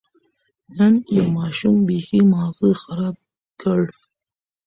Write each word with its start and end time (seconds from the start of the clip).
نن 0.77 0.93
یو 1.17 1.27
ماشوم 1.37 1.75
بېخي 1.87 2.19
ماغزه 2.33 2.69
خراب 2.81 3.15
کړ. 3.61 3.81